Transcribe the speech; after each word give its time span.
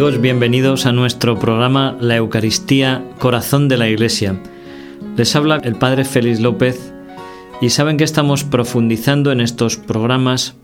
bienvenidos 0.00 0.86
a 0.86 0.92
nuestro 0.92 1.38
programa 1.38 1.94
La 2.00 2.16
Eucaristía, 2.16 3.04
Corazón 3.18 3.68
de 3.68 3.76
la 3.76 3.86
Iglesia. 3.86 4.40
Les 5.16 5.36
habla 5.36 5.60
el 5.62 5.76
Padre 5.76 6.06
Félix 6.06 6.40
López 6.40 6.92
y 7.60 7.68
saben 7.68 7.98
que 7.98 8.04
estamos 8.04 8.42
profundizando 8.42 9.30
en 9.30 9.42
estos 9.42 9.76
programas, 9.76 10.56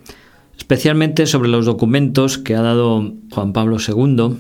especialmente 0.57 1.27
sobre 1.27 1.51
los 1.51 1.67
documentos 1.67 2.39
que 2.39 2.57
ha 2.57 2.63
dado 2.63 3.13
Juan 3.31 3.53
Pablo 3.53 3.77
II. 3.77 4.37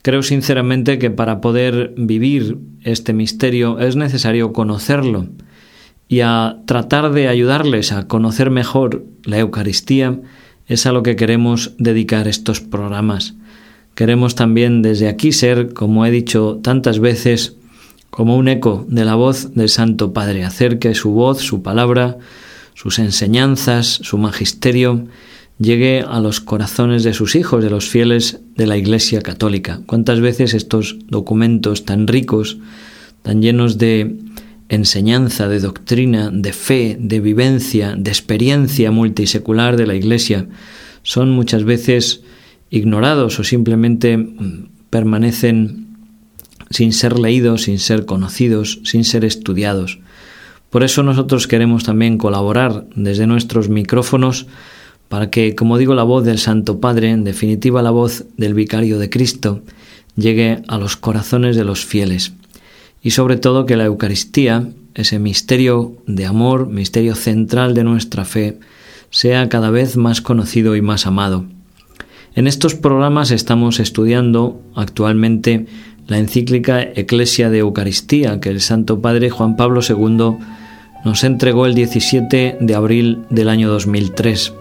Creo 0.00 0.22
sinceramente 0.22 0.98
que 0.98 1.10
para 1.10 1.42
poder 1.42 1.92
vivir 1.98 2.56
este 2.82 3.12
misterio 3.12 3.78
es 3.78 3.94
necesario 3.94 4.54
conocerlo 4.54 5.28
y 6.08 6.20
a 6.20 6.60
tratar 6.66 7.12
de 7.12 7.28
ayudarles 7.28 7.92
a 7.92 8.08
conocer 8.08 8.50
mejor 8.50 9.04
la 9.22 9.38
Eucaristía 9.38 10.18
es 10.66 10.86
a 10.86 10.92
lo 10.92 11.02
que 11.02 11.14
queremos 11.14 11.74
dedicar 11.78 12.26
estos 12.26 12.62
programas. 12.62 13.34
Queremos 13.94 14.34
también 14.34 14.82
desde 14.82 15.08
aquí 15.08 15.32
ser, 15.32 15.72
como 15.72 16.04
he 16.04 16.10
dicho 16.10 16.58
tantas 16.62 16.98
veces, 16.98 17.56
como 18.10 18.36
un 18.36 18.48
eco 18.48 18.84
de 18.88 19.04
la 19.04 19.14
voz 19.14 19.54
del 19.54 19.68
Santo 19.68 20.12
Padre, 20.12 20.44
hacer 20.44 20.78
que 20.78 20.94
su 20.94 21.12
voz, 21.12 21.38
su 21.38 21.62
palabra, 21.62 22.18
sus 22.74 22.98
enseñanzas, 22.98 23.86
su 23.86 24.18
magisterio 24.18 25.06
llegue 25.58 26.04
a 26.06 26.18
los 26.18 26.40
corazones 26.40 27.04
de 27.04 27.14
sus 27.14 27.36
hijos, 27.36 27.62
de 27.62 27.70
los 27.70 27.88
fieles 27.88 28.40
de 28.56 28.66
la 28.66 28.76
Iglesia 28.76 29.22
Católica. 29.22 29.80
¿Cuántas 29.86 30.20
veces 30.20 30.54
estos 30.54 30.96
documentos 31.06 31.84
tan 31.84 32.08
ricos, 32.08 32.58
tan 33.22 33.42
llenos 33.42 33.78
de 33.78 34.16
enseñanza, 34.68 35.46
de 35.46 35.60
doctrina, 35.60 36.30
de 36.32 36.52
fe, 36.52 36.96
de 36.98 37.20
vivencia, 37.20 37.94
de 37.96 38.10
experiencia 38.10 38.90
multisecular 38.90 39.76
de 39.76 39.86
la 39.86 39.94
Iglesia, 39.94 40.48
son 41.04 41.30
muchas 41.30 41.62
veces 41.62 42.23
ignorados 42.74 43.38
o 43.38 43.44
simplemente 43.44 44.16
mm, 44.16 44.66
permanecen 44.90 45.86
sin 46.70 46.92
ser 46.92 47.18
leídos, 47.18 47.62
sin 47.62 47.78
ser 47.78 48.04
conocidos, 48.04 48.80
sin 48.82 49.04
ser 49.04 49.24
estudiados. 49.24 50.00
Por 50.70 50.82
eso 50.82 51.04
nosotros 51.04 51.46
queremos 51.46 51.84
también 51.84 52.18
colaborar 52.18 52.86
desde 52.96 53.28
nuestros 53.28 53.68
micrófonos 53.68 54.46
para 55.08 55.30
que, 55.30 55.54
como 55.54 55.78
digo, 55.78 55.94
la 55.94 56.02
voz 56.02 56.24
del 56.24 56.38
Santo 56.40 56.80
Padre, 56.80 57.10
en 57.10 57.22
definitiva 57.22 57.80
la 57.80 57.92
voz 57.92 58.24
del 58.36 58.54
Vicario 58.54 58.98
de 58.98 59.08
Cristo, 59.08 59.62
llegue 60.16 60.62
a 60.66 60.76
los 60.76 60.96
corazones 60.96 61.54
de 61.54 61.64
los 61.64 61.84
fieles. 61.84 62.32
Y 63.02 63.12
sobre 63.12 63.36
todo 63.36 63.66
que 63.66 63.76
la 63.76 63.84
Eucaristía, 63.84 64.68
ese 64.94 65.20
misterio 65.20 65.96
de 66.08 66.26
amor, 66.26 66.66
misterio 66.66 67.14
central 67.14 67.74
de 67.74 67.84
nuestra 67.84 68.24
fe, 68.24 68.58
sea 69.10 69.48
cada 69.48 69.70
vez 69.70 69.96
más 69.96 70.20
conocido 70.20 70.74
y 70.74 70.82
más 70.82 71.06
amado. 71.06 71.44
En 72.36 72.48
estos 72.48 72.74
programas 72.74 73.30
estamos 73.30 73.78
estudiando 73.78 74.60
actualmente 74.74 75.66
la 76.08 76.18
encíclica 76.18 76.82
Eclesia 76.82 77.48
de 77.48 77.58
Eucaristía 77.58 78.40
que 78.40 78.48
el 78.48 78.60
Santo 78.60 79.00
Padre 79.00 79.30
Juan 79.30 79.54
Pablo 79.54 79.80
II 79.88 80.38
nos 81.04 81.22
entregó 81.22 81.64
el 81.66 81.76
17 81.76 82.56
de 82.60 82.74
abril 82.74 83.20
del 83.30 83.48
año 83.48 83.70
2003. 83.70 84.52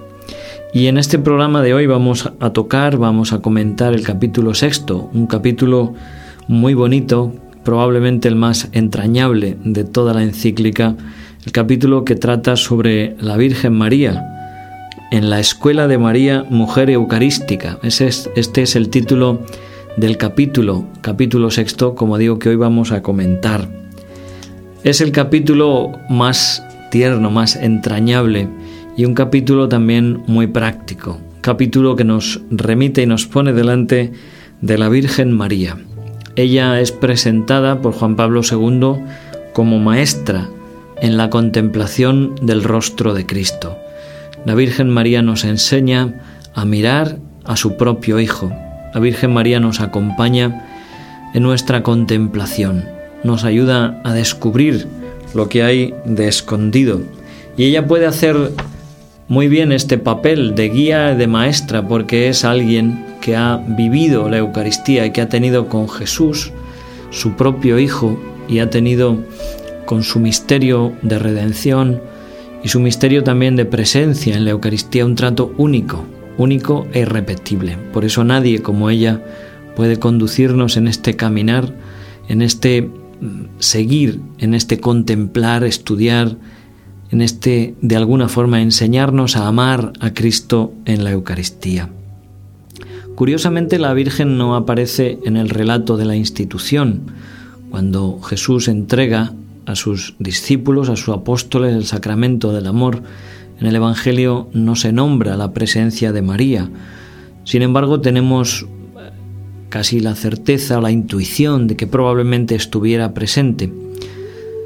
Y 0.72 0.86
en 0.86 1.00
este 1.00 1.18
programa 1.18 1.64
de 1.64 1.74
hoy 1.74 1.88
vamos 1.88 2.32
a 2.40 2.52
tocar, 2.52 2.98
vamos 2.98 3.34
a 3.34 3.40
comentar 3.40 3.96
el 3.96 4.04
capítulo 4.04 4.54
sexto, 4.54 5.10
un 5.12 5.26
capítulo 5.26 5.96
muy 6.48 6.76
bonito, 6.76 7.34
probablemente 7.64 8.28
el 8.28 8.36
más 8.36 8.70
entrañable 8.74 9.58
de 9.64 9.84
toda 9.84 10.14
la 10.14 10.22
encíclica, 10.22 10.96
el 11.44 11.52
capítulo 11.52 12.06
que 12.06 12.16
trata 12.16 12.56
sobre 12.56 13.16
la 13.20 13.36
Virgen 13.36 13.74
María, 13.74 14.33
en 15.14 15.30
la 15.30 15.40
Escuela 15.40 15.88
de 15.88 16.00
María, 16.00 16.44
Mujer 16.50 16.90
Eucarística. 16.90 17.78
Este 17.84 18.08
es 18.64 18.76
el 18.76 18.90
título 18.90 19.42
del 19.96 20.18
capítulo, 20.18 20.86
capítulo 21.02 21.52
sexto, 21.52 21.94
como 21.94 22.18
digo 22.18 22.40
que 22.40 22.50
hoy 22.50 22.56
vamos 22.56 22.92
a 22.92 23.04
comentar. 23.04 23.70
Es 24.84 25.02
el 25.02 25.12
capítulo 25.12 25.92
más 26.10 26.64
tierno, 26.90 27.30
más 27.30 27.56
entrañable 27.56 28.48
y 28.98 29.06
un 29.06 29.14
capítulo 29.14 29.70
también 29.70 30.24
muy 30.26 30.48
práctico. 30.48 31.20
Capítulo 31.42 31.96
que 31.96 32.06
nos 32.06 32.42
remite 32.50 33.04
y 33.04 33.06
nos 33.06 33.28
pone 33.28 33.54
delante 33.54 34.14
de 34.62 34.78
la 34.80 34.90
Virgen 34.90 35.32
María. 35.32 35.78
Ella 36.36 36.80
es 36.80 36.92
presentada 36.92 37.84
por 37.84 37.94
Juan 37.94 38.16
Pablo 38.16 38.42
II 38.42 38.96
como 39.54 39.78
maestra 39.78 40.50
en 41.00 41.18
la 41.18 41.30
contemplación 41.30 42.34
del 42.42 42.64
rostro 42.64 43.14
de 43.14 43.28
Cristo. 43.28 43.78
La 44.46 44.56
Virgen 44.56 44.90
María 44.90 45.22
nos 45.22 45.46
enseña 45.46 46.16
a 46.54 46.66
mirar 46.66 47.18
a 47.46 47.56
su 47.56 47.78
propio 47.78 48.20
Hijo. 48.20 48.52
La 48.94 49.00
Virgen 49.00 49.34
María 49.34 49.60
nos 49.62 49.80
acompaña 49.80 50.66
en 51.34 51.44
nuestra 51.44 51.82
contemplación, 51.82 52.84
nos 53.24 53.46
ayuda 53.46 54.02
a 54.04 54.14
descubrir 54.14 54.88
lo 55.34 55.48
que 55.48 55.64
hay 55.64 55.94
de 56.06 56.28
escondido. 56.28 57.02
Y 57.56 57.66
ella 57.66 57.88
puede 57.88 58.06
hacer 58.06 58.52
muy 59.30 59.48
bien 59.48 59.72
este 59.72 59.98
papel 59.98 60.56
de 60.56 60.70
guía, 60.70 61.16
de 61.16 61.28
maestra, 61.28 61.88
porque 61.88 62.28
es 62.28 62.44
alguien 62.44 63.06
que 63.22 63.38
ha 63.38 63.64
vivido 63.66 64.30
la 64.30 64.40
Eucaristía 64.40 65.06
y 65.06 65.12
que 65.12 65.22
ha 65.22 65.30
tenido 65.30 65.70
con 65.70 65.88
Jesús, 65.88 66.52
su 67.12 67.34
propio 67.34 67.80
Hijo, 67.80 68.20
y 68.50 68.60
ha 68.60 68.70
tenido 68.70 69.18
con 69.86 70.04
su 70.04 70.20
misterio 70.20 70.92
de 71.02 71.18
redención, 71.18 72.02
y 72.64 72.70
su 72.70 72.80
misterio 72.80 73.24
también 73.24 73.56
de 73.56 73.66
presencia 73.66 74.36
en 74.36 74.46
la 74.46 74.52
Eucaristía 74.52 75.06
un 75.06 75.16
trato 75.16 75.54
único, 75.58 76.06
único 76.38 76.88
e 76.94 77.02
irrepetible. 77.02 77.78
Por 77.92 78.06
eso 78.06 78.24
nadie 78.24 78.62
como 78.62 78.90
ella 78.90 79.22
puede 79.76 80.00
conducirnos 80.00 80.78
en 80.78 80.88
este 80.88 81.16
caminar, 81.16 81.76
en 82.30 82.42
este 82.42 82.84
mm, 82.84 83.60
seguir, 83.60 84.22
en 84.40 84.54
este 84.54 84.80
contemplar, 84.80 85.64
estudiar, 85.64 86.38
en 87.12 87.22
este 87.22 87.76
de 87.82 87.96
alguna 87.96 88.30
forma 88.30 88.62
enseñarnos 88.62 89.36
a 89.36 89.48
amar 89.48 89.94
a 90.00 90.14
Cristo 90.14 90.74
en 90.86 91.04
la 91.04 91.12
Eucaristía. 91.12 91.90
Curiosamente 93.16 93.78
la 93.78 93.94
Virgen 93.94 94.38
no 94.38 94.56
aparece 94.56 95.20
en 95.24 95.38
el 95.38 95.50
relato 95.50 95.98
de 95.98 96.06
la 96.06 96.16
institución, 96.16 97.12
cuando 97.70 98.20
Jesús 98.22 98.68
entrega 98.68 99.34
a 99.66 99.76
sus 99.76 100.16
discípulos, 100.20 100.90
a 100.90 100.96
sus 100.96 101.16
apóstoles, 101.16 101.76
el 101.76 101.86
sacramento 101.86 102.54
del 102.54 102.68
amor. 102.68 103.04
En 103.60 103.68
el 103.68 103.76
Evangelio 103.76 104.50
no 104.54 104.76
se 104.76 104.92
nombra 104.92 105.38
la 105.38 105.54
presencia 105.54 106.12
de 106.12 106.22
María. 106.22 106.70
Sin 107.44 107.62
embargo, 107.62 108.02
tenemos 108.02 108.64
eh, 108.64 109.12
casi 109.70 110.00
la 110.00 110.16
certeza 110.16 110.78
o 110.78 110.82
la 110.82 110.92
intuición 110.92 111.68
de 111.68 111.76
que 111.76 111.88
probablemente 111.88 112.56
estuviera 112.56 113.14
presente. 113.14 113.72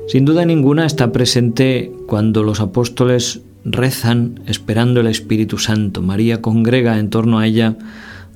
Sin 0.07 0.25
duda 0.25 0.45
ninguna 0.45 0.85
está 0.85 1.11
presente 1.11 1.91
cuando 2.07 2.43
los 2.43 2.61
apóstoles 2.61 3.41
rezan 3.65 4.41
esperando 4.47 5.01
el 5.01 5.07
Espíritu 5.07 5.57
Santo. 5.57 6.01
María 6.01 6.41
congrega 6.41 6.97
en 6.97 7.09
torno 7.09 7.39
a 7.39 7.45
ella 7.45 7.75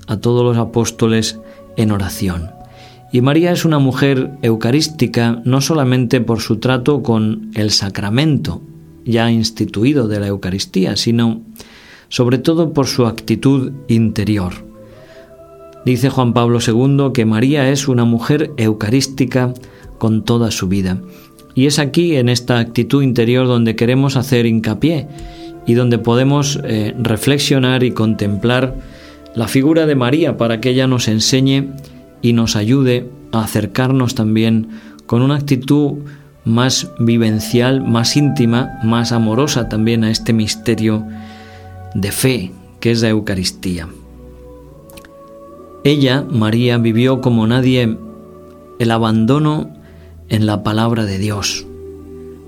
a 0.07 0.17
todos 0.17 0.43
los 0.43 0.57
apóstoles 0.57 1.39
en 1.77 1.91
oración. 1.91 2.60
Y 3.11 3.21
María 3.21 3.51
es 3.51 3.65
una 3.65 3.79
mujer 3.79 4.31
eucarística 4.41 5.41
no 5.43 5.59
solamente 5.59 6.21
por 6.21 6.39
su 6.39 6.57
trato 6.57 7.03
con 7.03 7.51
el 7.55 7.71
sacramento 7.71 8.61
ya 9.05 9.31
instituido 9.31 10.07
de 10.07 10.19
la 10.19 10.27
Eucaristía, 10.27 10.95
sino 10.95 11.41
sobre 12.07 12.37
todo 12.37 12.71
por 12.73 12.87
su 12.87 13.05
actitud 13.05 13.71
interior. 13.87 14.53
Dice 15.85 16.09
Juan 16.09 16.33
Pablo 16.33 16.59
II 16.65 17.11
que 17.13 17.25
María 17.25 17.69
es 17.69 17.87
una 17.87 18.05
mujer 18.05 18.51
eucarística 18.57 19.53
con 19.97 20.23
toda 20.23 20.51
su 20.51 20.67
vida. 20.67 21.01
Y 21.53 21.65
es 21.65 21.79
aquí, 21.79 22.15
en 22.15 22.29
esta 22.29 22.59
actitud 22.59 23.03
interior, 23.03 23.47
donde 23.47 23.75
queremos 23.75 24.15
hacer 24.15 24.45
hincapié 24.45 25.07
y 25.65 25.73
donde 25.73 25.97
podemos 25.97 26.59
eh, 26.63 26.95
reflexionar 26.97 27.83
y 27.83 27.91
contemplar 27.91 28.75
la 29.35 29.47
figura 29.47 29.85
de 29.85 29.95
María 29.95 30.37
para 30.37 30.61
que 30.61 30.69
ella 30.69 30.87
nos 30.87 31.07
enseñe 31.07 31.69
y 32.21 32.33
nos 32.33 32.55
ayude 32.55 33.09
a 33.31 33.43
acercarnos 33.43 34.15
también 34.15 34.69
con 35.05 35.21
una 35.21 35.35
actitud 35.35 35.99
más 36.45 36.89
vivencial, 36.99 37.81
más 37.81 38.15
íntima, 38.17 38.79
más 38.83 39.11
amorosa 39.11 39.69
también 39.69 40.03
a 40.03 40.11
este 40.11 40.33
misterio 40.33 41.05
de 41.93 42.11
fe 42.11 42.51
que 42.79 42.91
es 42.91 43.01
la 43.01 43.09
Eucaristía. 43.09 43.87
Ella, 45.83 46.25
María, 46.29 46.77
vivió 46.77 47.21
como 47.21 47.47
nadie 47.47 47.97
el 48.79 48.91
abandono 48.91 49.69
en 50.29 50.45
la 50.45 50.63
palabra 50.63 51.05
de 51.05 51.17
Dios. 51.17 51.65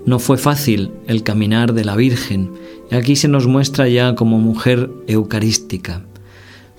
No 0.06 0.18
fue 0.18 0.36
fácil 0.36 0.90
el 1.06 1.22
caminar 1.22 1.72
de 1.72 1.84
la 1.84 1.96
Virgen, 1.96 2.50
y 2.90 2.94
aquí 2.94 3.16
se 3.16 3.28
nos 3.28 3.46
muestra 3.46 3.88
ya 3.88 4.14
como 4.14 4.38
mujer 4.38 4.90
eucarística. 5.06 6.02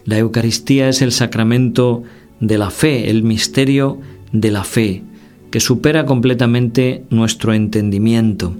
La 0.04 0.18
Eucaristía 0.18 0.90
es 0.90 1.02
el 1.02 1.12
sacramento 1.12 2.04
de 2.48 2.58
la 2.58 2.70
fe, 2.70 3.10
el 3.10 3.24
misterio 3.24 4.00
de 4.32 4.52
la 4.52 4.64
fe, 4.64 5.04
que 5.52 5.60
supera 5.60 6.06
completamente 6.06 7.06
nuestro 7.10 7.54
entendimiento. 7.54 8.54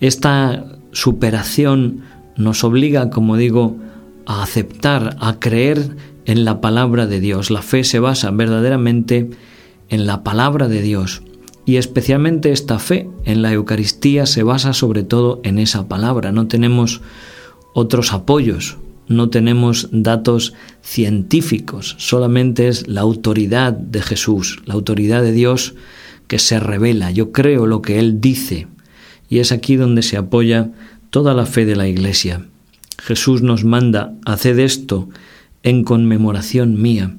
Esta 0.00 0.64
superación 0.92 2.02
nos 2.36 2.64
obliga, 2.64 3.10
como 3.10 3.36
digo, 3.36 3.76
a 4.26 4.42
aceptar, 4.42 5.16
a 5.20 5.38
creer 5.38 5.96
en 6.24 6.44
la 6.44 6.60
palabra 6.60 7.06
de 7.06 7.20
Dios. 7.20 7.50
La 7.50 7.62
fe 7.62 7.84
se 7.84 7.98
basa 7.98 8.30
verdaderamente 8.30 9.30
en 9.88 10.06
la 10.06 10.22
palabra 10.22 10.68
de 10.68 10.82
Dios. 10.82 11.22
Y 11.66 11.76
especialmente 11.76 12.52
esta 12.52 12.78
fe 12.78 13.08
en 13.24 13.42
la 13.42 13.52
Eucaristía 13.52 14.26
se 14.26 14.42
basa 14.42 14.72
sobre 14.72 15.02
todo 15.02 15.40
en 15.44 15.58
esa 15.58 15.88
palabra. 15.88 16.32
No 16.32 16.46
tenemos 16.46 17.00
otros 17.72 18.12
apoyos, 18.12 18.76
no 19.08 19.28
tenemos 19.30 19.88
datos 19.92 20.54
científicos, 20.82 21.96
solamente 21.98 22.68
es 22.68 22.88
la 22.88 23.02
autoridad 23.02 23.72
de 23.72 24.02
Jesús, 24.02 24.62
la 24.64 24.74
autoridad 24.74 25.22
de 25.22 25.32
Dios 25.32 25.74
que 26.26 26.38
se 26.38 26.60
revela. 26.60 27.10
Yo 27.10 27.32
creo 27.32 27.66
lo 27.66 27.82
que 27.82 27.98
Él 27.98 28.20
dice 28.20 28.66
y 29.28 29.38
es 29.38 29.52
aquí 29.52 29.76
donde 29.76 30.02
se 30.02 30.16
apoya 30.16 30.70
toda 31.10 31.34
la 31.34 31.46
fe 31.46 31.64
de 31.66 31.76
la 31.76 31.88
Iglesia. 31.88 32.46
Jesús 32.98 33.42
nos 33.42 33.64
manda, 33.64 34.14
haced 34.24 34.58
esto 34.58 35.08
en 35.62 35.84
conmemoración 35.84 36.80
mía. 36.80 37.16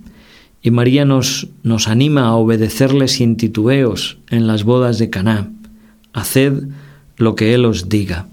Y 0.62 0.72
María 0.72 1.06
nos, 1.06 1.48
nos 1.62 1.88
anima 1.88 2.28
a 2.28 2.36
obedecerle 2.36 3.08
sin 3.08 3.38
titubeos 3.38 4.18
en 4.30 4.48
las 4.48 4.64
bodas 4.64 4.98
de 4.98 5.10
Caná. 5.10 5.52
Haced 6.14 6.64
lo 7.18 7.36
que 7.36 7.54
Él 7.54 7.66
os 7.66 7.88
diga. 7.90 8.28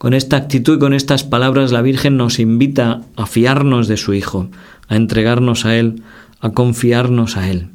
Con 0.00 0.14
esta 0.14 0.38
actitud 0.38 0.76
y 0.76 0.78
con 0.78 0.94
estas 0.94 1.24
palabras 1.24 1.72
la 1.72 1.82
Virgen 1.82 2.16
nos 2.16 2.38
invita 2.38 3.02
a 3.16 3.26
fiarnos 3.26 3.86
de 3.86 3.98
su 3.98 4.14
Hijo, 4.14 4.48
a 4.88 4.96
entregarnos 4.96 5.66
a 5.66 5.76
Él, 5.76 6.02
a 6.40 6.52
confiarnos 6.52 7.36
a 7.36 7.50
Él. 7.50 7.68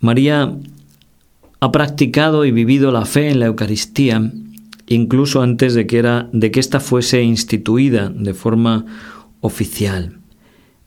María 0.00 0.52
ha 1.60 1.70
practicado 1.70 2.44
y 2.44 2.50
vivido 2.50 2.90
la 2.90 3.04
fe 3.04 3.30
en 3.30 3.38
la 3.38 3.46
Eucaristía 3.46 4.32
incluso 4.88 5.42
antes 5.42 5.74
de 5.74 5.86
que, 5.86 5.98
era, 5.98 6.28
de 6.32 6.50
que 6.50 6.58
ésta 6.58 6.80
fuese 6.80 7.22
instituida 7.22 8.08
de 8.08 8.34
forma 8.34 8.84
oficial. 9.40 10.18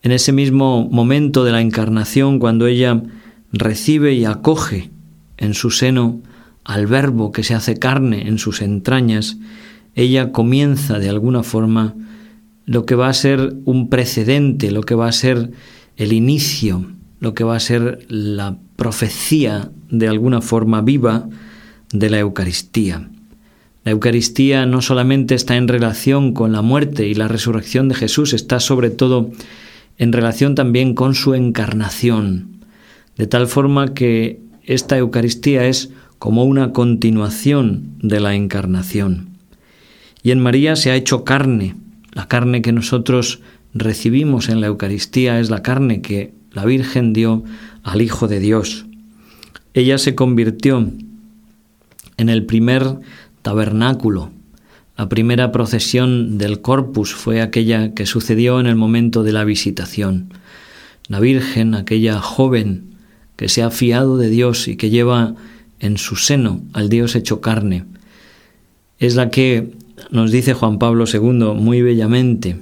En 0.03 0.12
ese 0.12 0.33
mismo 0.33 0.89
momento 0.92 1.45
de 1.45 1.53
la 1.53 1.62
encarnación, 1.62 2.39
cuando 2.39 2.68
ella 2.68 3.01
recibe 3.53 4.15
y 4.15 4.25
acoge 4.25 4.89
en 5.38 5.53
su 5.53 5.71
seno 5.71 6.19
al 6.69 6.86
Verbo 6.86 7.31
que 7.31 7.44
se 7.44 7.56
hace 7.56 7.77
carne 7.77 8.27
en 8.27 8.38
sus 8.38 8.62
entrañas, 8.62 9.38
ella 9.95 10.31
comienza 10.31 11.00
de 11.00 11.10
alguna 11.10 11.42
forma 11.42 11.95
lo 12.68 12.86
que 12.86 12.94
va 12.94 13.10
a 13.10 13.13
ser 13.13 13.56
un 13.66 13.89
precedente, 13.89 14.69
lo 14.69 14.83
que 14.83 14.94
va 14.94 15.07
a 15.07 15.12
ser 15.12 15.50
el 15.98 16.13
inicio, 16.13 16.86
lo 17.19 17.33
que 17.33 17.44
va 17.44 17.56
a 17.56 17.60
ser 17.60 18.06
la 18.07 18.60
profecía 18.75 19.71
de 19.89 20.07
alguna 20.07 20.42
forma 20.42 20.81
viva 20.81 21.27
de 21.92 22.12
la 22.12 22.19
Eucaristía. 22.19 23.10
La 23.83 23.92
Eucaristía 23.92 24.68
no 24.68 24.83
solamente 24.83 25.33
está 25.33 25.57
en 25.57 25.69
relación 25.69 26.33
con 26.33 26.51
la 26.51 26.62
muerte 26.62 27.07
y 27.07 27.16
la 27.16 27.27
resurrección 27.27 27.89
de 27.89 27.95
Jesús, 27.95 28.33
está 28.33 28.60
sobre 28.60 28.92
todo 28.92 29.31
en 29.98 30.13
relación 30.13 30.54
también 30.54 30.94
con 30.94 31.16
su 31.16 31.33
encarnación, 31.33 32.60
de 33.18 33.25
tal 33.25 33.48
forma 33.48 33.95
que 33.95 34.44
esta 34.62 35.00
Eucaristía 35.00 35.66
es 35.66 35.89
como 36.19 36.44
una 36.44 36.74
continuación 36.74 37.95
de 38.01 38.19
la 38.19 38.36
encarnación. 38.36 39.30
Y 40.21 40.31
en 40.31 40.39
María 40.39 40.75
se 40.75 40.92
ha 40.92 40.95
hecho 40.95 41.24
carne. 41.24 41.75
La 42.12 42.27
carne 42.27 42.62
que 42.62 42.74
nosotros 42.74 43.39
recibimos 43.74 44.50
en 44.50 44.62
la 44.62 44.68
Eucaristía 44.68 45.39
es 45.39 45.50
la 45.50 45.63
carne 45.63 46.01
que 46.01 46.33
la 46.51 46.66
Virgen 46.66 47.13
dio 47.13 47.44
al 47.83 48.01
Hijo 48.01 48.27
de 48.27 48.39
Dios. 48.39 48.86
Ella 49.74 49.98
se 49.98 50.16
convirtió 50.16 50.92
en 52.18 52.30
el 52.30 52.45
primer 52.45 53.00
tabernáculo. 53.42 54.31
La 54.98 55.07
primera 55.07 55.54
procesión 55.54 56.38
del 56.38 56.60
corpus 56.60 57.13
fue 57.13 57.42
aquella 57.42 57.94
que 57.94 58.06
sucedió 58.06 58.60
en 58.60 58.66
el 58.66 58.75
momento 58.75 59.24
de 59.24 59.31
la 59.31 59.45
visitación. 59.45 60.33
La 61.07 61.21
Virgen, 61.21 61.75
aquella 61.75 62.19
joven 62.19 62.95
que 63.38 63.48
se 63.48 63.63
ha 63.63 63.71
fiado 63.71 64.18
de 64.18 64.30
Dios 64.30 64.68
y 64.68 64.75
que 64.75 64.89
lleva 64.89 65.36
en 65.80 65.98
su 65.98 66.16
seno 66.16 66.62
al 66.74 66.90
Dios 66.90 67.16
hecho 67.16 67.42
carne. 67.42 67.86
Es 68.98 69.16
la 69.16 69.30
que 69.30 69.74
nos 70.12 70.31
dice 70.31 70.54
Juan 70.54 70.80
Pablo 70.80 71.06
II 71.12 71.54
muy 71.56 71.81
bellamente. 71.81 72.60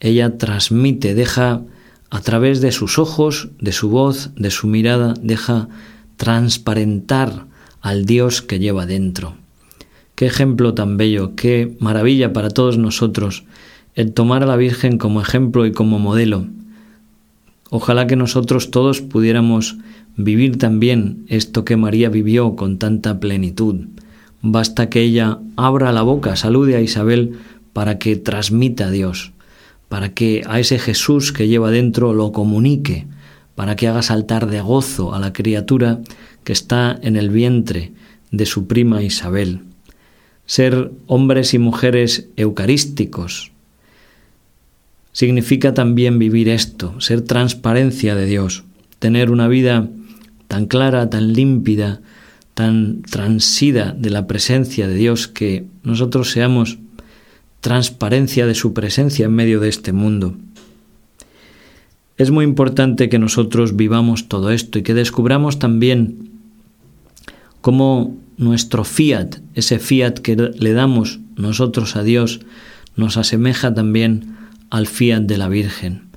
Ella 0.00 0.36
transmite, 0.38 1.14
deja 1.14 1.62
a 2.10 2.20
través 2.20 2.60
de 2.60 2.72
sus 2.72 2.98
ojos, 2.98 3.48
de 3.60 3.72
su 3.72 3.88
voz, 3.88 4.30
de 4.36 4.50
su 4.50 4.66
mirada, 4.66 5.14
deja 5.20 5.68
transparentar 6.16 7.46
al 7.80 8.04
Dios 8.04 8.42
que 8.42 8.58
lleva 8.58 8.86
dentro. 8.86 9.36
Qué 10.14 10.26
ejemplo 10.26 10.74
tan 10.74 10.96
bello, 10.96 11.34
qué 11.34 11.76
maravilla 11.80 12.32
para 12.32 12.50
todos 12.50 12.78
nosotros 12.78 13.44
el 13.94 14.12
tomar 14.12 14.42
a 14.42 14.46
la 14.46 14.56
Virgen 14.56 14.98
como 14.98 15.20
ejemplo 15.20 15.66
y 15.66 15.72
como 15.72 15.98
modelo. 15.98 16.46
Ojalá 17.70 18.06
que 18.06 18.16
nosotros 18.16 18.70
todos 18.70 19.00
pudiéramos 19.00 19.76
vivir 20.16 20.58
también 20.58 21.24
esto 21.28 21.64
que 21.64 21.76
María 21.76 22.08
vivió 22.08 22.56
con 22.56 22.78
tanta 22.78 23.18
plenitud. 23.20 23.86
Basta 24.42 24.90
que 24.90 25.00
ella 25.00 25.38
abra 25.56 25.92
la 25.92 26.02
boca, 26.02 26.36
salude 26.36 26.76
a 26.76 26.80
Isabel 26.80 27.38
para 27.72 27.98
que 27.98 28.16
transmita 28.16 28.88
a 28.88 28.90
Dios, 28.90 29.32
para 29.88 30.10
que 30.10 30.42
a 30.46 30.60
ese 30.60 30.78
Jesús 30.78 31.32
que 31.32 31.48
lleva 31.48 31.70
dentro 31.70 32.12
lo 32.12 32.32
comunique, 32.32 33.06
para 33.54 33.76
que 33.76 33.88
haga 33.88 34.02
saltar 34.02 34.48
de 34.48 34.60
gozo 34.60 35.14
a 35.14 35.18
la 35.18 35.32
criatura 35.32 36.00
que 36.44 36.52
está 36.52 36.98
en 37.02 37.16
el 37.16 37.30
vientre 37.30 37.92
de 38.30 38.46
su 38.46 38.66
prima 38.66 39.02
Isabel. 39.02 39.60
Ser 40.46 40.92
hombres 41.06 41.54
y 41.54 41.58
mujeres 41.58 42.28
eucarísticos 42.36 43.53
significa 45.14 45.72
también 45.72 46.18
vivir 46.18 46.50
esto, 46.50 47.00
ser 47.00 47.22
transparencia 47.22 48.14
de 48.14 48.26
Dios, 48.26 48.64
tener 48.98 49.30
una 49.30 49.48
vida 49.48 49.88
tan 50.48 50.66
clara, 50.66 51.08
tan 51.08 51.32
límpida, 51.32 52.02
tan 52.52 53.02
transida 53.02 53.94
de 53.96 54.10
la 54.10 54.26
presencia 54.26 54.86
de 54.88 54.96
Dios, 54.96 55.28
que 55.28 55.64
nosotros 55.84 56.30
seamos 56.32 56.78
transparencia 57.60 58.46
de 58.46 58.54
su 58.54 58.74
presencia 58.74 59.26
en 59.26 59.32
medio 59.32 59.60
de 59.60 59.68
este 59.68 59.92
mundo. 59.92 60.36
Es 62.16 62.30
muy 62.30 62.44
importante 62.44 63.08
que 63.08 63.18
nosotros 63.18 63.76
vivamos 63.76 64.28
todo 64.28 64.50
esto 64.50 64.78
y 64.78 64.82
que 64.82 64.94
descubramos 64.94 65.58
también 65.58 66.30
cómo 67.60 68.16
nuestro 68.36 68.84
fiat, 68.84 69.36
ese 69.54 69.78
fiat 69.78 70.14
que 70.18 70.36
le 70.36 70.72
damos 70.72 71.20
nosotros 71.36 71.94
a 71.94 72.02
Dios, 72.02 72.40
nos 72.96 73.16
asemeja 73.16 73.74
también 73.74 74.34
al 74.74 74.88
fiat 74.88 75.22
de 75.22 75.38
la 75.38 75.48
Virgen. 75.48 76.08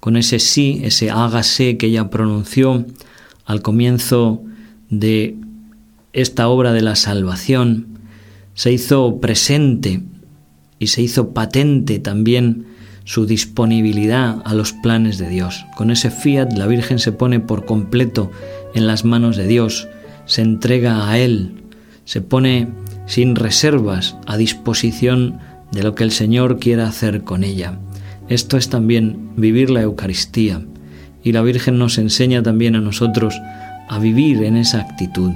Con 0.00 0.16
ese 0.16 0.38
sí, 0.38 0.80
ese 0.82 1.10
hágase 1.10 1.76
que 1.76 1.88
ella 1.88 2.08
pronunció, 2.08 2.86
al 3.44 3.60
comienzo 3.60 4.42
de 4.88 5.36
esta 6.14 6.48
obra 6.48 6.72
de 6.72 6.80
la 6.80 6.96
salvación, 6.96 7.98
se 8.54 8.72
hizo 8.72 9.20
presente 9.20 10.00
y 10.78 10.86
se 10.86 11.02
hizo 11.02 11.34
patente 11.34 11.98
también 11.98 12.64
su 13.04 13.26
disponibilidad 13.26 14.40
a 14.46 14.54
los 14.54 14.72
planes 14.72 15.18
de 15.18 15.28
Dios. 15.28 15.66
Con 15.76 15.90
ese 15.90 16.10
fiat 16.10 16.54
la 16.54 16.66
Virgen 16.66 16.98
se 16.98 17.12
pone 17.12 17.40
por 17.40 17.66
completo 17.66 18.30
en 18.74 18.86
las 18.86 19.04
manos 19.04 19.36
de 19.36 19.46
Dios, 19.46 19.86
se 20.24 20.40
entrega 20.40 21.10
a 21.10 21.18
Él, 21.18 21.62
se 22.06 22.22
pone 22.22 22.68
sin 23.04 23.36
reservas 23.36 24.16
a 24.24 24.38
disposición 24.38 25.40
de 25.72 25.82
lo 25.82 25.94
que 25.94 26.04
el 26.04 26.10
Señor 26.10 26.58
quiera 26.58 26.88
hacer 26.88 27.22
con 27.22 27.44
ella. 27.44 27.78
Esto 28.28 28.56
es 28.56 28.68
también 28.68 29.30
vivir 29.36 29.70
la 29.70 29.82
Eucaristía, 29.82 30.62
y 31.22 31.32
la 31.32 31.42
Virgen 31.42 31.78
nos 31.78 31.98
enseña 31.98 32.42
también 32.42 32.76
a 32.76 32.80
nosotros 32.80 33.34
a 33.88 33.98
vivir 33.98 34.42
en 34.44 34.56
esa 34.56 34.80
actitud. 34.80 35.32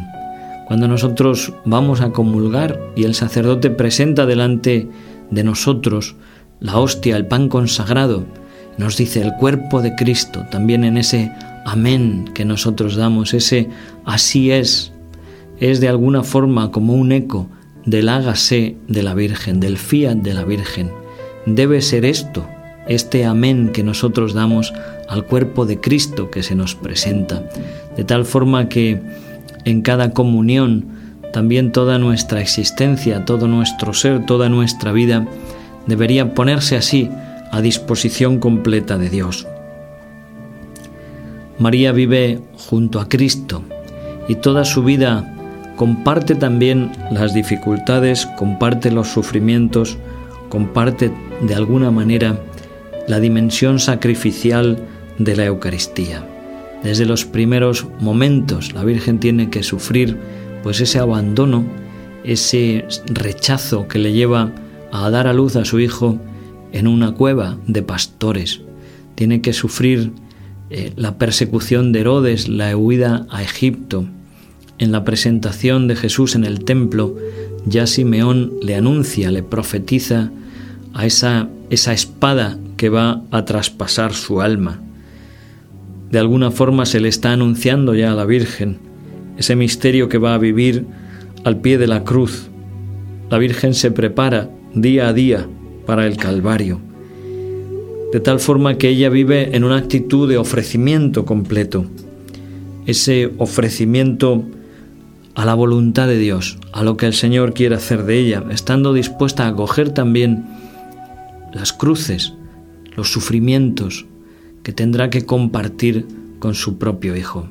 Cuando 0.67 0.89
nosotros 0.89 1.53
vamos 1.65 2.01
a 2.01 2.11
comulgar 2.11 2.81
y 2.97 3.05
el 3.05 3.15
sacerdote 3.15 3.71
presenta 3.71 4.27
delante 4.27 4.89
de 5.31 5.45
nosotros 5.45 6.17
la 6.61 6.79
hostia, 6.79 7.17
el 7.17 7.27
pan 7.27 7.49
consagrado, 7.49 8.25
nos 8.79 8.97
dice 8.97 9.21
el 9.21 9.35
cuerpo 9.35 9.83
de 9.83 9.95
Cristo, 9.95 10.47
también 10.51 10.85
en 10.85 10.97
ese 10.97 11.33
amén 11.67 12.27
que 12.35 12.45
nosotros 12.45 12.97
damos, 12.97 13.35
ese 13.35 13.69
así 14.05 14.51
es, 14.51 14.93
es 15.61 15.81
de 15.81 15.89
alguna 15.89 16.23
forma 16.23 16.71
como 16.71 16.95
un 16.95 17.13
eco 17.13 17.49
del 17.85 18.09
hágase 18.09 18.77
de 18.89 19.03
la 19.03 19.15
Virgen, 19.15 19.61
del 19.61 19.77
fiat 19.77 20.17
de 20.17 20.35
la 20.35 20.45
Virgen. 20.45 20.91
Debe 21.47 21.83
ser 21.83 22.05
esto, 22.05 22.47
este 22.87 23.25
amén 23.25 23.71
que 23.73 23.83
nosotros 23.83 24.35
damos 24.35 24.73
al 25.09 25.25
cuerpo 25.25 25.67
de 25.67 25.81
Cristo 25.81 26.31
que 26.31 26.43
se 26.43 26.55
nos 26.55 26.75
presenta, 26.75 27.43
de 27.97 28.05
tal 28.05 28.25
forma 28.25 28.69
que 28.69 29.01
en 29.65 29.83
cada 29.83 30.13
comunión 30.13 30.87
también 31.33 31.73
toda 31.73 31.99
nuestra 31.99 32.41
existencia, 32.41 33.25
todo 33.25 33.49
nuestro 33.49 33.95
ser, 33.95 34.27
toda 34.27 34.49
nuestra 34.49 34.93
vida 34.93 35.27
debería 35.87 36.35
ponerse 36.35 36.77
así 36.77 37.11
a 37.51 37.61
disposición 37.61 38.39
completa 38.39 38.99
de 38.99 39.11
Dios. 39.11 39.47
María 41.59 41.93
vive 41.93 42.41
junto 42.69 43.01
a 43.01 43.09
Cristo 43.09 43.63
y 44.29 44.37
toda 44.37 44.65
su 44.65 44.83
vida 44.83 45.35
comparte 45.77 46.35
también 46.35 46.93
las 47.11 47.35
dificultades, 47.35 48.27
comparte 48.37 48.91
los 48.91 49.09
sufrimientos, 49.09 49.99
comparte 50.49 51.13
de 51.43 51.55
alguna 51.55 51.91
manera 51.91 52.39
la 53.09 53.21
dimensión 53.21 53.79
sacrificial 53.79 54.79
de 55.19 55.37
la 55.37 55.47
Eucaristía. 55.47 56.27
Desde 56.83 57.07
los 57.07 57.25
primeros 57.25 57.87
momentos 58.01 58.73
la 58.73 58.85
Virgen 58.85 59.21
tiene 59.21 59.51
que 59.51 59.63
sufrir 59.63 60.17
pues 60.63 60.81
ese 60.81 60.99
abandono, 60.99 61.65
ese 62.25 62.85
rechazo 63.07 63.89
que 63.89 63.99
le 63.99 64.13
lleva 64.13 64.53
a 64.93 65.11
dar 65.11 65.27
a 65.27 65.33
luz 65.33 65.57
a 65.57 65.65
su 65.65 65.81
hijo 65.81 66.19
en 66.73 66.87
una 66.87 67.13
cueva 67.13 67.59
de 67.67 67.83
pastores. 67.83 68.61
Tiene 69.15 69.41
que 69.41 69.53
sufrir 69.53 70.13
eh, 70.71 70.93
la 70.97 71.19
persecución 71.19 71.93
de 71.93 72.01
Herodes, 72.01 72.49
la 72.49 72.77
huida 72.77 73.27
a 73.31 73.43
Egipto. 73.43 74.07
En 74.79 74.91
la 74.91 75.05
presentación 75.05 75.87
de 75.87 75.97
Jesús 75.97 76.35
en 76.35 76.45
el 76.45 76.65
templo, 76.65 77.17
ya 77.67 77.87
Simeón 77.87 78.53
le 78.63 78.75
anuncia, 78.75 79.31
le 79.31 79.43
profetiza 79.43 80.31
a 80.95 81.07
esa, 81.07 81.49
esa 81.71 81.93
espada 81.93 82.59
que 82.83 82.89
va 82.89 83.23
a 83.31 83.45
traspasar 83.45 84.13
su 84.13 84.41
alma. 84.41 84.81
De 86.11 86.19
alguna 86.19 86.51
forma 86.51 86.85
se 86.85 86.99
le 86.99 87.09
está 87.09 87.31
anunciando 87.31 87.95
ya 87.95 88.11
a 88.11 88.17
la 88.17 88.25
Virgen 88.25 88.81
ese 89.39 89.55
misterio 89.55 90.09
que 90.09 90.19
va 90.19 90.35
a 90.35 90.39
vivir 90.39 90.85
al 91.45 91.61
pie 91.61 91.79
de 91.79 91.87
la 91.87 92.03
cruz. 92.03 92.49
La 93.31 93.39
Virgen 93.39 93.75
se 93.75 93.93
prepara 93.93 94.51
día 94.75 95.07
a 95.07 95.13
día 95.13 95.47
para 95.87 96.09
el 96.09 96.17
Calvario, 96.17 96.81
de 98.13 98.19
tal 98.19 98.41
forma 98.41 98.79
que 98.79 98.89
ella 98.89 99.11
vive 99.11 99.55
en 99.55 99.63
una 99.63 99.77
actitud 99.77 100.29
de 100.29 100.39
ofrecimiento 100.39 101.25
completo, 101.25 101.87
ese 102.85 103.31
ofrecimiento 103.39 104.43
a 105.37 105.45
la 105.45 105.55
voluntad 105.55 106.09
de 106.09 106.19
Dios, 106.19 106.59
a 106.73 106.83
lo 106.83 106.97
que 106.97 107.07
el 107.07 107.15
Señor 107.15 107.55
quiere 107.55 107.77
hacer 107.77 108.03
de 108.07 108.19
ella, 108.19 108.43
estando 108.51 108.93
dispuesta 108.93 109.45
a 109.45 109.51
acoger 109.51 109.91
también 109.91 110.47
las 111.53 111.73
cruces, 111.73 112.33
los 112.97 113.13
sufrimientos 113.13 114.07
que 114.63 114.73
tendrá 114.73 115.11
que 115.11 115.25
compartir 115.25 116.07
con 116.39 116.55
su 116.55 116.79
propio 116.79 117.17
Hijo. 117.17 117.49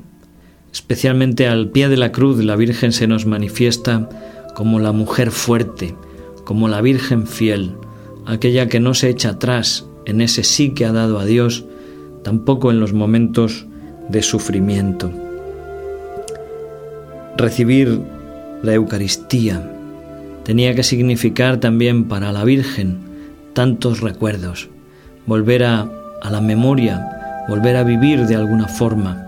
Especialmente 0.72 1.48
al 1.48 1.70
pie 1.70 1.88
de 1.88 1.96
la 1.96 2.12
cruz 2.12 2.42
la 2.42 2.56
Virgen 2.56 2.92
se 2.92 3.06
nos 3.06 3.26
manifiesta 3.26 4.08
como 4.54 4.78
la 4.78 4.92
mujer 4.92 5.30
fuerte, 5.30 5.94
como 6.44 6.68
la 6.68 6.80
Virgen 6.80 7.26
fiel, 7.26 7.72
aquella 8.26 8.68
que 8.68 8.80
no 8.80 8.94
se 8.94 9.08
echa 9.08 9.30
atrás 9.30 9.86
en 10.06 10.20
ese 10.20 10.44
sí 10.44 10.70
que 10.70 10.84
ha 10.84 10.92
dado 10.92 11.18
a 11.18 11.24
Dios, 11.24 11.64
tampoco 12.22 12.70
en 12.70 12.80
los 12.80 12.92
momentos 12.92 13.66
de 14.08 14.22
sufrimiento. 14.22 15.10
Recibir 17.36 18.00
la 18.62 18.74
Eucaristía 18.74 19.70
tenía 20.44 20.74
que 20.74 20.82
significar 20.82 21.58
también 21.58 22.04
para 22.04 22.32
la 22.32 22.44
Virgen 22.44 22.98
tantos 23.52 24.00
recuerdos, 24.00 24.68
volver 25.26 25.64
a, 25.64 25.88
a 26.22 26.30
la 26.30 26.40
memoria, 26.40 27.44
volver 27.48 27.76
a 27.76 27.84
vivir 27.84 28.26
de 28.26 28.36
alguna 28.36 28.68
forma 28.68 29.26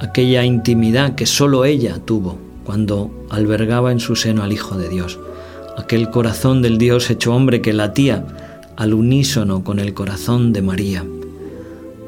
aquella 0.00 0.44
intimidad 0.44 1.14
que 1.14 1.26
sólo 1.26 1.64
ella 1.64 1.98
tuvo 2.04 2.38
cuando 2.64 3.10
albergaba 3.30 3.92
en 3.92 4.00
su 4.00 4.16
seno 4.16 4.42
al 4.42 4.52
Hijo 4.52 4.76
de 4.78 4.88
Dios 4.88 5.18
aquel 5.80 6.10
corazón 6.10 6.62
del 6.62 6.78
Dios 6.78 7.10
hecho 7.10 7.34
hombre 7.34 7.60
que 7.60 7.72
latía 7.72 8.24
al 8.76 8.94
unísono 8.94 9.64
con 9.64 9.78
el 9.78 9.94
corazón 9.94 10.52
de 10.52 10.62
María, 10.62 11.04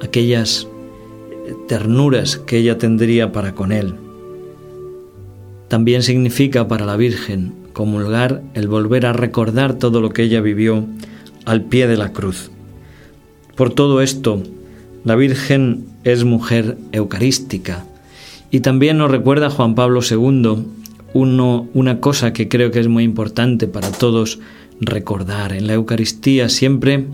aquellas 0.03 0.67
ternuras 1.69 2.37
que 2.37 2.59
ella 2.59 2.79
tendría 2.79 3.33
para 3.33 3.55
con 3.55 3.73
él. 3.73 3.95
También 5.69 6.03
significa 6.03 6.69
para 6.69 6.87
la 6.87 6.97
Virgen 6.97 7.55
comulgar 7.73 8.43
el 8.55 8.69
volver 8.69 9.07
a 9.07 9.13
recordar 9.13 9.75
todo 9.75 10.01
lo 10.01 10.11
que 10.11 10.23
ella 10.23 10.41
vivió 10.41 10.85
al 11.45 11.63
pie 11.63 11.87
de 11.87 11.97
la 11.97 12.13
cruz. 12.13 12.51
Por 13.63 13.75
todo 13.75 14.03
esto, 14.03 14.43
la 15.05 15.15
Virgen 15.15 15.85
es 16.03 16.25
mujer 16.25 16.79
eucarística 16.91 17.85
y 18.51 18.59
también 18.59 18.99
nos 18.99 19.09
recuerda 19.09 19.51
Juan 19.51 19.77
Pablo 19.77 20.01
II 20.03 20.65
una 21.15 22.01
cosa 22.01 22.33
que 22.33 22.49
creo 22.49 22.73
que 22.73 22.81
es 22.81 22.89
muy 22.89 23.05
importante 23.05 23.69
para 23.69 23.93
todos 23.93 24.41
recordar. 24.81 25.53
En 25.53 25.69
la 25.69 25.75
Eucaristía 25.75 26.49
siempre 26.49 27.05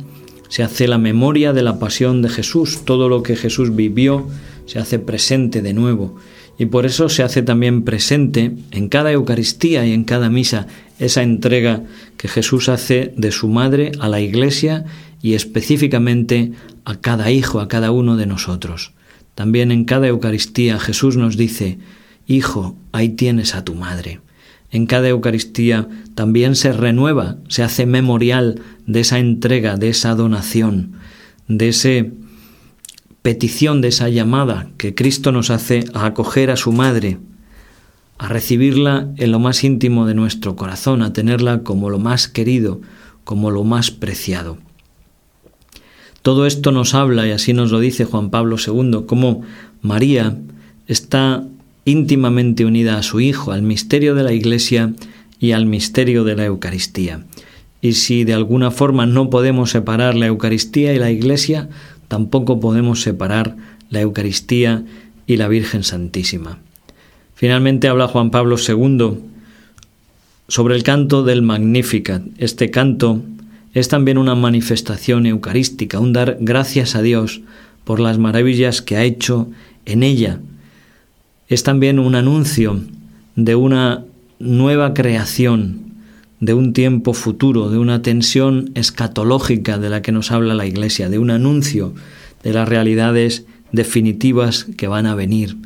se 0.48 0.62
hace 0.62 0.88
la 0.88 0.96
memoria 0.96 1.52
de 1.52 1.62
la 1.62 1.78
pasión 1.78 2.22
de 2.22 2.30
Jesús, 2.30 2.82
todo 2.86 3.10
lo 3.10 3.22
que 3.22 3.36
Jesús 3.36 3.76
vivió 3.76 4.26
se 4.64 4.78
hace 4.78 4.98
presente 4.98 5.60
de 5.60 5.74
nuevo. 5.74 6.16
Y 6.58 6.64
por 6.64 6.86
eso 6.86 7.10
se 7.10 7.22
hace 7.22 7.42
también 7.42 7.82
presente 7.82 8.52
en 8.70 8.88
cada 8.88 9.12
Eucaristía 9.12 9.84
y 9.84 9.92
en 9.92 10.04
cada 10.04 10.30
misa 10.30 10.66
esa 10.98 11.22
entrega 11.22 11.82
que 12.16 12.26
Jesús 12.26 12.70
hace 12.70 13.12
de 13.18 13.32
su 13.32 13.48
madre 13.48 13.92
a 14.00 14.08
la 14.08 14.22
Iglesia 14.22 14.86
y 15.22 15.34
específicamente 15.34 16.52
a 16.84 16.96
cada 16.96 17.30
hijo, 17.30 17.60
a 17.60 17.68
cada 17.68 17.90
uno 17.90 18.16
de 18.16 18.26
nosotros. 18.26 18.92
También 19.34 19.70
en 19.70 19.84
cada 19.84 20.08
Eucaristía 20.08 20.78
Jesús 20.78 21.16
nos 21.16 21.36
dice, 21.36 21.78
Hijo, 22.26 22.76
ahí 22.92 23.10
tienes 23.10 23.54
a 23.54 23.64
tu 23.64 23.74
madre. 23.74 24.20
En 24.70 24.86
cada 24.86 25.08
Eucaristía 25.08 25.88
también 26.14 26.56
se 26.56 26.72
renueva, 26.72 27.38
se 27.48 27.62
hace 27.62 27.86
memorial 27.86 28.60
de 28.86 29.00
esa 29.00 29.18
entrega, 29.18 29.76
de 29.76 29.88
esa 29.88 30.14
donación, 30.14 30.92
de 31.48 31.68
esa 31.70 32.06
petición, 33.22 33.80
de 33.80 33.88
esa 33.88 34.10
llamada 34.10 34.68
que 34.76 34.94
Cristo 34.94 35.32
nos 35.32 35.48
hace 35.48 35.84
a 35.94 36.04
acoger 36.04 36.50
a 36.50 36.56
su 36.56 36.72
madre, 36.72 37.18
a 38.18 38.28
recibirla 38.28 39.08
en 39.16 39.32
lo 39.32 39.38
más 39.38 39.64
íntimo 39.64 40.06
de 40.06 40.14
nuestro 40.14 40.54
corazón, 40.54 41.00
a 41.00 41.14
tenerla 41.14 41.62
como 41.62 41.88
lo 41.88 41.98
más 41.98 42.28
querido, 42.28 42.82
como 43.24 43.50
lo 43.50 43.64
más 43.64 43.90
preciado. 43.90 44.58
Todo 46.28 46.44
esto 46.44 46.72
nos 46.72 46.92
habla, 46.92 47.26
y 47.26 47.30
así 47.30 47.54
nos 47.54 47.70
lo 47.70 47.80
dice 47.80 48.04
Juan 48.04 48.28
Pablo 48.28 48.56
II, 48.58 49.04
cómo 49.06 49.44
María 49.80 50.36
está 50.86 51.42
íntimamente 51.86 52.66
unida 52.66 52.98
a 52.98 53.02
su 53.02 53.20
Hijo, 53.20 53.50
al 53.50 53.62
misterio 53.62 54.14
de 54.14 54.24
la 54.24 54.34
Iglesia 54.34 54.92
y 55.40 55.52
al 55.52 55.64
misterio 55.64 56.24
de 56.24 56.36
la 56.36 56.44
Eucaristía. 56.44 57.24
Y 57.80 57.94
si 57.94 58.24
de 58.24 58.34
alguna 58.34 58.70
forma 58.70 59.06
no 59.06 59.30
podemos 59.30 59.70
separar 59.70 60.16
la 60.16 60.26
Eucaristía 60.26 60.92
y 60.92 60.98
la 60.98 61.10
Iglesia, 61.10 61.70
tampoco 62.08 62.60
podemos 62.60 63.00
separar 63.00 63.56
la 63.88 64.02
Eucaristía 64.02 64.84
y 65.26 65.38
la 65.38 65.48
Virgen 65.48 65.82
Santísima. 65.82 66.58
Finalmente 67.36 67.88
habla 67.88 68.06
Juan 68.06 68.30
Pablo 68.30 68.56
II 68.58 69.14
sobre 70.46 70.74
el 70.74 70.82
canto 70.82 71.22
del 71.22 71.40
Magnificat. 71.40 72.20
Este 72.36 72.70
canto 72.70 73.22
es 73.78 73.88
también 73.88 74.18
una 74.18 74.34
manifestación 74.34 75.26
eucarística, 75.26 75.98
un 76.00 76.12
dar 76.12 76.36
gracias 76.40 76.94
a 76.94 77.02
Dios 77.02 77.42
por 77.84 78.00
las 78.00 78.18
maravillas 78.18 78.82
que 78.82 78.96
ha 78.96 79.04
hecho 79.04 79.48
en 79.84 80.02
ella 80.02 80.40
es 81.48 81.62
también 81.62 81.98
un 81.98 82.14
anuncio 82.14 82.80
de 83.34 83.54
una 83.54 84.04
nueva 84.38 84.94
creación, 84.94 85.80
de 86.40 86.54
un 86.54 86.72
tiempo 86.72 87.14
futuro, 87.14 87.70
de 87.70 87.78
una 87.78 88.02
tensión 88.02 88.70
escatológica 88.74 89.78
de 89.78 89.88
la 89.88 90.02
que 90.02 90.12
nos 90.12 90.30
habla 90.30 90.54
la 90.54 90.66
Iglesia, 90.66 91.08
de 91.08 91.18
un 91.18 91.30
anuncio 91.30 91.94
de 92.44 92.52
las 92.52 92.68
realidades 92.68 93.46
definitivas 93.72 94.66
que 94.76 94.88
van 94.88 95.06
a 95.06 95.14
venir. 95.14 95.56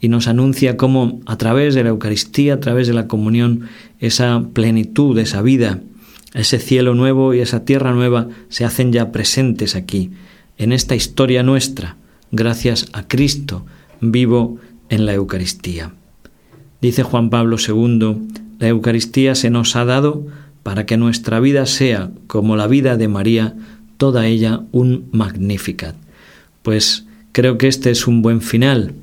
Y 0.00 0.08
nos 0.08 0.28
anuncia 0.28 0.76
cómo 0.76 1.20
a 1.26 1.36
través 1.36 1.74
de 1.74 1.84
la 1.84 1.90
Eucaristía, 1.90 2.54
a 2.54 2.60
través 2.60 2.88
de 2.88 2.94
la 2.94 3.06
comunión, 3.06 3.62
esa 4.00 4.42
plenitud, 4.52 5.16
esa 5.18 5.42
vida, 5.42 5.80
ese 6.34 6.58
cielo 6.58 6.94
nuevo 6.94 7.34
y 7.34 7.40
esa 7.40 7.64
tierra 7.64 7.92
nueva 7.92 8.28
se 8.48 8.64
hacen 8.64 8.92
ya 8.92 9.12
presentes 9.12 9.74
aquí, 9.74 10.10
en 10.58 10.72
esta 10.72 10.94
historia 10.94 11.42
nuestra, 11.42 11.96
gracias 12.30 12.86
a 12.92 13.08
Cristo 13.08 13.64
vivo 14.00 14.58
en 14.88 15.06
la 15.06 15.14
Eucaristía. 15.14 15.92
Dice 16.80 17.02
Juan 17.02 17.30
Pablo 17.30 17.56
II, 17.58 18.16
la 18.58 18.68
Eucaristía 18.68 19.34
se 19.34 19.50
nos 19.50 19.76
ha 19.76 19.84
dado 19.84 20.26
para 20.62 20.86
que 20.86 20.96
nuestra 20.96 21.40
vida 21.40 21.66
sea, 21.66 22.10
como 22.26 22.56
la 22.56 22.66
vida 22.66 22.96
de 22.96 23.08
María, 23.08 23.54
toda 23.96 24.26
ella 24.26 24.62
un 24.72 25.08
Magnificat. 25.12 25.94
Pues 26.62 27.06
creo 27.32 27.58
que 27.58 27.68
este 27.68 27.90
es 27.90 28.06
un 28.06 28.22
buen 28.22 28.40
final, 28.40 28.94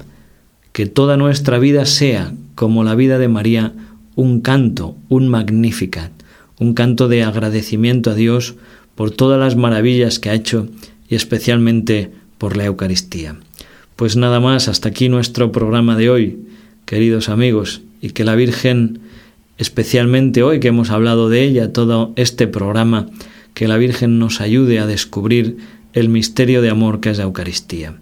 que 0.74 0.86
toda 0.86 1.18
nuestra 1.18 1.60
vida 1.60 1.86
sea, 1.86 2.34
como 2.56 2.84
la 2.84 2.96
vida 2.96 3.18
de 3.20 3.28
María, 3.28 3.74
un 4.16 4.42
canto, 4.42 4.96
un 5.10 5.28
Magnificat, 5.28 6.12
un 6.60 6.74
canto 6.74 7.08
de 7.08 7.24
agradecimiento 7.24 8.12
a 8.12 8.16
Dios 8.16 8.56
por 8.96 9.12
todas 9.12 9.40
las 9.40 9.56
maravillas 9.56 10.20
que 10.20 10.30
ha 10.30 10.34
hecho 10.34 10.68
y 11.08 11.16
especialmente 11.16 12.12
por 12.38 12.58
la 12.58 12.66
Eucaristía. 12.66 13.36
Pues 13.96 14.16
nada 14.16 14.40
más, 14.40 14.68
hasta 14.68 14.90
aquí 14.90 15.10
nuestro 15.10 15.52
programa 15.52 15.96
de 15.96 16.10
hoy, 16.10 16.40
queridos 16.86 17.30
amigos, 17.30 17.82
y 18.02 18.10
que 18.10 18.24
la 18.24 18.36
Virgen, 18.36 19.00
especialmente 19.58 20.44
hoy 20.44 20.60
que 20.60 20.70
hemos 20.70 20.90
hablado 20.90 21.30
de 21.30 21.44
ella, 21.44 21.74
todo 21.74 22.14
este 22.16 22.48
programa, 22.48 23.08
que 23.54 23.68
la 23.68 23.78
Virgen 23.78 24.20
nos 24.20 24.42
ayude 24.42 24.80
a 24.80 24.86
descubrir 24.86 25.58
el 25.94 26.10
misterio 26.10 26.62
de 26.62 26.70
amor 26.70 27.00
que 27.00 27.10
es 27.10 27.18
la 27.18 27.24
Eucaristía. 27.24 27.96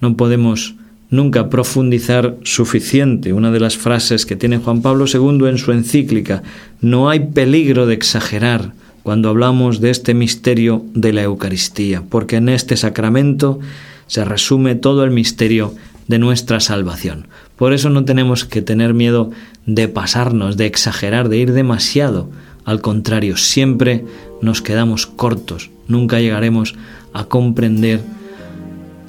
No 0.00 0.16
podemos 0.16 0.75
nunca 1.10 1.48
profundizar 1.48 2.36
suficiente 2.42 3.32
una 3.32 3.50
de 3.52 3.60
las 3.60 3.76
frases 3.76 4.26
que 4.26 4.36
tiene 4.36 4.58
Juan 4.58 4.82
Pablo 4.82 5.06
II 5.12 5.48
en 5.48 5.58
su 5.58 5.72
encíclica, 5.72 6.42
no 6.80 7.08
hay 7.08 7.20
peligro 7.20 7.86
de 7.86 7.94
exagerar 7.94 8.72
cuando 9.02 9.28
hablamos 9.28 9.80
de 9.80 9.90
este 9.90 10.14
misterio 10.14 10.84
de 10.94 11.12
la 11.12 11.22
Eucaristía, 11.22 12.02
porque 12.08 12.36
en 12.36 12.48
este 12.48 12.76
sacramento 12.76 13.60
se 14.08 14.24
resume 14.24 14.74
todo 14.74 15.04
el 15.04 15.12
misterio 15.12 15.74
de 16.08 16.18
nuestra 16.18 16.60
salvación. 16.60 17.28
Por 17.56 17.72
eso 17.72 17.88
no 17.88 18.04
tenemos 18.04 18.44
que 18.44 18.62
tener 18.62 18.94
miedo 18.94 19.30
de 19.64 19.88
pasarnos, 19.88 20.56
de 20.56 20.66
exagerar, 20.66 21.28
de 21.28 21.38
ir 21.38 21.52
demasiado. 21.52 22.28
Al 22.64 22.80
contrario, 22.80 23.36
siempre 23.36 24.04
nos 24.42 24.60
quedamos 24.60 25.06
cortos, 25.06 25.70
nunca 25.86 26.20
llegaremos 26.20 26.74
a 27.12 27.24
comprender, 27.24 28.00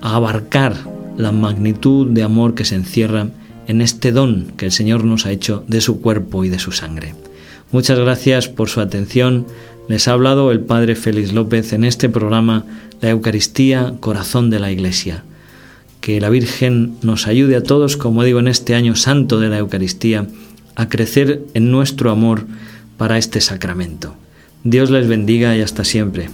a 0.01 0.15
abarcar 0.15 0.96
la 1.17 1.31
magnitud 1.31 2.07
de 2.07 2.23
amor 2.23 2.53
que 2.53 2.65
se 2.65 2.75
encierra 2.75 3.27
en 3.67 3.81
este 3.81 4.11
don 4.11 4.53
que 4.55 4.65
el 4.65 4.71
Señor 4.71 5.03
nos 5.03 5.25
ha 5.25 5.31
hecho 5.31 5.63
de 5.67 5.81
su 5.81 5.99
cuerpo 5.99 6.45
y 6.45 6.49
de 6.49 6.59
su 6.59 6.71
sangre. 6.71 7.13
Muchas 7.71 7.99
gracias 7.99 8.47
por 8.47 8.69
su 8.69 8.79
atención. 8.79 9.45
Les 9.89 10.07
ha 10.07 10.13
hablado 10.13 10.51
el 10.51 10.61
Padre 10.61 10.95
Félix 10.95 11.33
López 11.33 11.73
en 11.73 11.83
este 11.83 12.07
programa 12.07 12.65
La 13.01 13.09
Eucaristía, 13.09 13.95
Corazón 13.99 14.49
de 14.49 14.59
la 14.59 14.71
Iglesia. 14.71 15.23
Que 15.99 16.21
la 16.21 16.29
Virgen 16.29 16.93
nos 17.01 17.27
ayude 17.27 17.57
a 17.57 17.63
todos, 17.63 17.97
como 17.97 18.23
digo, 18.23 18.39
en 18.39 18.47
este 18.47 18.75
año 18.75 18.95
santo 18.95 19.39
de 19.39 19.49
la 19.49 19.57
Eucaristía, 19.57 20.27
a 20.75 20.87
crecer 20.87 21.41
en 21.53 21.71
nuestro 21.71 22.11
amor 22.11 22.45
para 22.97 23.17
este 23.17 23.41
sacramento. 23.41 24.15
Dios 24.63 24.89
les 24.89 25.07
bendiga 25.07 25.57
y 25.57 25.61
hasta 25.61 25.83
siempre. 25.83 26.29